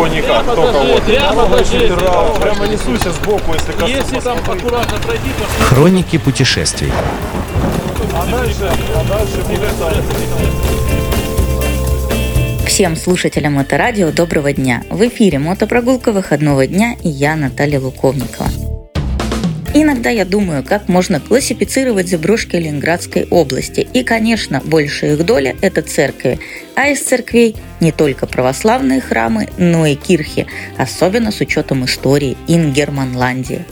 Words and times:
ничего 0.00 0.06
никак, 0.06 0.44
только 0.46 0.78
вот. 0.78 1.02
Прямо 2.40 2.66
несусь 2.66 3.02
сбоку, 3.12 3.54
если 3.54 3.72
коснусь. 3.72 3.90
Если 3.90 4.20
там 4.20 4.38
аккуратно 4.38 4.98
пройти, 4.98 5.30
то 5.38 5.64
Хроники 5.64 6.18
путешествий. 6.18 6.92
А 8.14 8.26
дальше, 8.26 8.70
а 8.94 9.04
дальше. 9.08 9.42
Всем 12.66 12.96
слушателям 12.96 13.54
Моторадио 13.54 14.10
доброго 14.10 14.52
дня. 14.52 14.82
В 14.90 15.06
эфире 15.08 15.38
мотопрогулка 15.38 16.12
выходного 16.12 16.66
дня 16.66 16.96
и 17.02 17.08
я, 17.08 17.36
Наталья 17.36 17.80
Луковникова. 17.80 18.48
Иногда 19.72 20.10
я 20.10 20.24
думаю, 20.24 20.64
как 20.64 20.88
можно 20.88 21.20
классифицировать 21.20 22.08
заброшки 22.08 22.56
Ленинградской 22.56 23.26
области. 23.30 23.86
И, 23.92 24.02
конечно, 24.02 24.60
большая 24.64 25.14
их 25.14 25.24
доля– 25.24 25.54
это 25.60 25.82
церкви. 25.82 26.40
А 26.74 26.88
из 26.88 27.00
церквей 27.00 27.56
не 27.80 27.92
только 27.92 28.26
православные 28.26 29.00
храмы, 29.00 29.48
но 29.58 29.86
и 29.86 29.94
кирхи, 29.94 30.46
особенно 30.78 31.32
с 31.32 31.40
учетом 31.40 31.84
истории 31.84 32.36
Ингерманландии. 32.46 33.64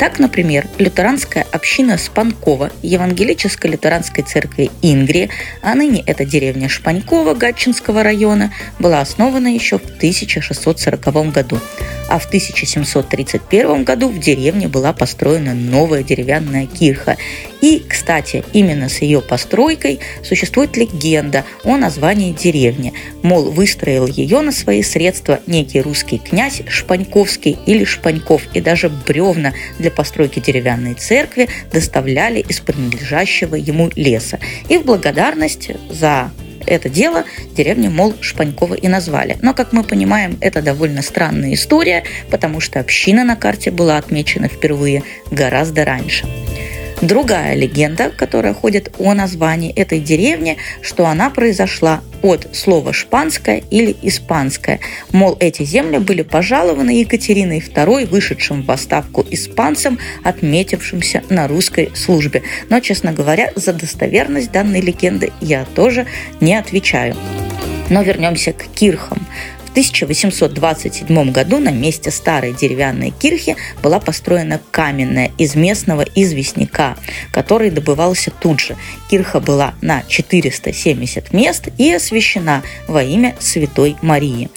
Так, 0.00 0.18
например, 0.18 0.66
лютеранская 0.78 1.46
община 1.52 1.98
Спанкова 1.98 2.70
Евангелической 2.80 3.70
лютеранской 3.70 4.24
церкви 4.24 4.70
Ингрии, 4.80 5.28
а 5.60 5.74
ныне 5.74 6.02
это 6.06 6.24
деревня 6.24 6.70
Шпанькова 6.70 7.34
Гатчинского 7.34 8.02
района, 8.02 8.50
была 8.78 9.02
основана 9.02 9.48
еще 9.48 9.78
в 9.78 9.84
1640 9.84 11.32
году. 11.32 11.60
А 12.10 12.18
в 12.18 12.26
1731 12.26 13.84
году 13.84 14.08
в 14.08 14.18
деревне 14.18 14.66
была 14.66 14.92
построена 14.92 15.54
новая 15.54 16.02
деревянная 16.02 16.66
кирха. 16.66 17.16
И, 17.60 17.84
кстати, 17.88 18.42
именно 18.52 18.88
с 18.88 19.00
ее 19.00 19.20
постройкой 19.20 20.00
существует 20.24 20.76
легенда 20.76 21.44
о 21.62 21.76
названии 21.76 22.32
деревни. 22.32 22.92
Мол, 23.22 23.52
выстроил 23.52 24.08
ее 24.08 24.40
на 24.40 24.50
свои 24.50 24.82
средства 24.82 25.38
некий 25.46 25.80
русский 25.80 26.18
князь 26.18 26.62
Шпаньковский 26.66 27.56
или 27.64 27.84
Шпаньков, 27.84 28.42
и 28.54 28.60
даже 28.60 28.88
бревна 28.88 29.52
для 29.78 29.92
постройки 29.92 30.40
деревянной 30.40 30.94
церкви 30.94 31.48
доставляли 31.72 32.40
из 32.40 32.58
принадлежащего 32.58 33.54
ему 33.54 33.88
леса. 33.94 34.40
И 34.68 34.78
в 34.78 34.84
благодарность 34.84 35.70
за 35.88 36.32
это 36.66 36.88
дело 36.88 37.24
деревню, 37.56 37.90
мол, 37.90 38.14
Шпанькова 38.20 38.74
и 38.74 38.88
назвали. 38.88 39.38
Но, 39.42 39.54
как 39.54 39.72
мы 39.72 39.82
понимаем, 39.82 40.38
это 40.40 40.62
довольно 40.62 41.02
странная 41.02 41.54
история, 41.54 42.04
потому 42.30 42.60
что 42.60 42.80
община 42.80 43.24
на 43.24 43.36
карте 43.36 43.70
была 43.70 43.96
отмечена 43.96 44.48
впервые 44.48 45.02
гораздо 45.30 45.84
раньше. 45.84 46.26
Другая 47.00 47.54
легенда, 47.54 48.10
которая 48.10 48.52
ходит 48.52 48.94
о 48.98 49.14
названии 49.14 49.72
этой 49.72 50.00
деревни, 50.00 50.58
что 50.82 51.06
она 51.06 51.30
произошла 51.30 52.02
от 52.22 52.54
слова 52.54 52.92
«шпанская» 52.92 53.62
или 53.70 53.96
«испанская». 54.02 54.80
Мол, 55.10 55.36
эти 55.40 55.62
земли 55.62 55.96
были 55.96 56.20
пожалованы 56.20 57.00
Екатериной 57.00 57.60
II, 57.60 58.06
вышедшим 58.06 58.62
в 58.62 58.70
отставку 58.70 59.24
испанцам, 59.30 59.98
отметившимся 60.24 61.22
на 61.30 61.48
русской 61.48 61.90
службе. 61.94 62.42
Но, 62.68 62.80
честно 62.80 63.12
говоря, 63.12 63.50
за 63.56 63.72
достоверность 63.72 64.52
данной 64.52 64.82
легенды 64.82 65.32
я 65.40 65.64
тоже 65.64 66.06
не 66.40 66.54
отвечаю. 66.54 67.16
Но 67.88 68.02
вернемся 68.02 68.52
к 68.52 68.66
кирхам. 68.74 69.19
В 69.70 69.72
1827 69.72 71.30
году 71.30 71.58
на 71.60 71.70
месте 71.70 72.10
старой 72.10 72.52
деревянной 72.52 73.10
кирхи 73.10 73.54
была 73.84 74.00
построена 74.00 74.60
каменная 74.72 75.30
из 75.38 75.54
местного 75.54 76.04
известняка, 76.16 76.96
который 77.30 77.70
добывался 77.70 78.32
тут 78.32 78.58
же. 78.58 78.76
Кирха 79.08 79.38
была 79.38 79.74
на 79.80 80.02
470 80.08 81.32
мест 81.32 81.68
и 81.78 81.92
освящена 81.92 82.64
во 82.88 83.04
имя 83.04 83.36
Святой 83.38 83.96
Марии. 84.02 84.50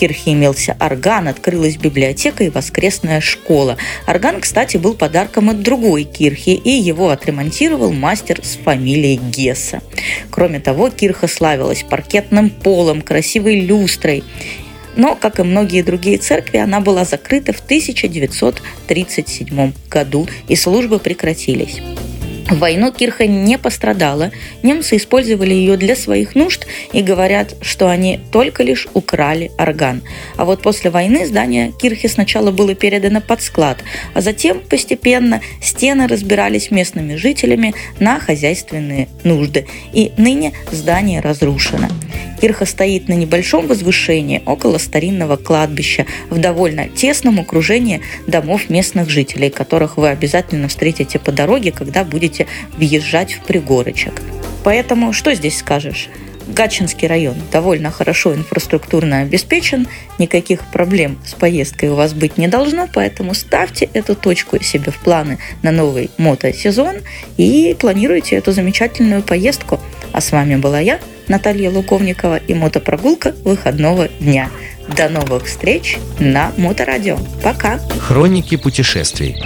Кирхе 0.00 0.32
имелся 0.32 0.76
орган, 0.80 1.28
открылась 1.28 1.76
библиотека 1.76 2.42
и 2.42 2.48
воскресная 2.48 3.20
школа. 3.20 3.76
Орган, 4.06 4.40
кстати, 4.40 4.78
был 4.78 4.94
подарком 4.94 5.50
от 5.50 5.60
другой 5.60 6.04
кирхи, 6.04 6.54
и 6.54 6.70
его 6.70 7.10
отремонтировал 7.10 7.92
мастер 7.92 8.40
с 8.42 8.56
фамилией 8.56 9.18
Гесса. 9.18 9.82
Кроме 10.30 10.58
того, 10.58 10.88
кирха 10.88 11.28
славилась 11.28 11.82
паркетным 11.82 12.48
полом, 12.48 13.02
красивой 13.02 13.60
люстрой. 13.60 14.24
Но, 14.96 15.16
как 15.16 15.38
и 15.38 15.42
многие 15.42 15.82
другие 15.82 16.16
церкви, 16.16 16.56
она 16.56 16.80
была 16.80 17.04
закрыта 17.04 17.52
в 17.52 17.60
1937 17.60 19.72
году, 19.90 20.26
и 20.48 20.56
службы 20.56 20.98
прекратились. 20.98 21.82
В 22.50 22.58
войну 22.58 22.90
Кирха 22.92 23.26
не 23.26 23.58
пострадала. 23.58 24.32
Немцы 24.64 24.96
использовали 24.96 25.54
ее 25.54 25.76
для 25.76 25.94
своих 25.94 26.34
нужд 26.34 26.66
и 26.92 27.00
говорят, 27.00 27.54
что 27.62 27.88
они 27.88 28.18
только 28.32 28.64
лишь 28.64 28.88
украли 28.92 29.52
орган. 29.56 30.02
А 30.36 30.44
вот 30.44 30.60
после 30.60 30.90
войны 30.90 31.26
здание 31.26 31.72
Кирхи 31.80 32.08
сначала 32.08 32.50
было 32.50 32.74
передано 32.74 33.20
под 33.20 33.40
склад, 33.40 33.78
а 34.14 34.20
затем 34.20 34.60
постепенно 34.60 35.40
стены 35.62 36.08
разбирались 36.08 36.72
местными 36.72 37.14
жителями 37.14 37.72
на 38.00 38.18
хозяйственные 38.18 39.08
нужды. 39.22 39.66
И 39.92 40.12
ныне 40.16 40.52
здание 40.72 41.20
разрушено. 41.20 41.88
Кирха 42.40 42.64
стоит 42.64 43.08
на 43.08 43.12
небольшом 43.12 43.66
возвышении 43.66 44.42
около 44.46 44.78
старинного 44.78 45.36
кладбища 45.36 46.06
в 46.30 46.38
довольно 46.38 46.88
тесном 46.88 47.40
окружении 47.40 48.00
домов 48.26 48.70
местных 48.70 49.10
жителей, 49.10 49.50
которых 49.50 49.96
вы 49.96 50.08
обязательно 50.08 50.68
встретите 50.68 51.18
по 51.18 51.32
дороге, 51.32 51.72
когда 51.72 52.04
будете 52.04 52.46
въезжать 52.76 53.34
в 53.34 53.40
пригорочек. 53.40 54.22
Поэтому 54.64 55.12
что 55.12 55.34
здесь 55.34 55.58
скажешь? 55.58 56.08
Гатчинский 56.48 57.06
район 57.06 57.36
довольно 57.52 57.90
хорошо 57.90 58.34
инфраструктурно 58.34 59.20
обеспечен, 59.20 59.86
никаких 60.18 60.62
проблем 60.72 61.18
с 61.24 61.34
поездкой 61.34 61.90
у 61.90 61.94
вас 61.94 62.12
быть 62.12 62.38
не 62.38 62.48
должно, 62.48 62.88
поэтому 62.92 63.34
ставьте 63.34 63.88
эту 63.92 64.16
точку 64.16 64.62
себе 64.62 64.90
в 64.90 64.98
планы 64.98 65.38
на 65.62 65.70
новый 65.70 66.10
мотосезон 66.18 66.96
и 67.36 67.76
планируйте 67.78 68.36
эту 68.36 68.52
замечательную 68.52 69.22
поездку. 69.22 69.78
А 70.12 70.20
с 70.20 70.32
вами 70.32 70.56
была 70.56 70.80
я, 70.80 70.98
Наталья 71.28 71.70
Луковникова 71.70 72.36
и 72.36 72.54
мотопрогулка 72.54 73.34
выходного 73.44 74.08
дня. 74.08 74.50
До 74.96 75.08
новых 75.08 75.46
встреч 75.46 75.98
на 76.18 76.52
Моторадио. 76.56 77.18
Пока! 77.42 77.78
Хроники 78.00 78.56
путешествий. 78.56 79.36